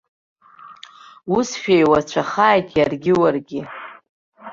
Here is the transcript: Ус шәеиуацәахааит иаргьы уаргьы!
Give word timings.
Ус 1.37 1.49
шәеиуацәахааит 1.59 2.67
иаргьы 2.77 3.13
уаргьы! 3.19 3.61